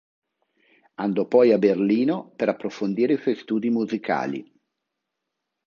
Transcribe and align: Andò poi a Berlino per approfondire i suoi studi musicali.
Andò 0.95 1.27
poi 1.27 1.51
a 1.51 1.59
Berlino 1.59 2.31
per 2.35 2.49
approfondire 2.49 3.13
i 3.13 3.17
suoi 3.19 3.35
studi 3.35 3.69
musicali. 3.69 4.51